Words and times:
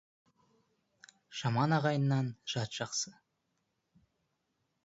Жаман 1.41 1.77
ағайыннан 1.77 2.31
жат 2.55 2.75
жақсы. 2.81 3.15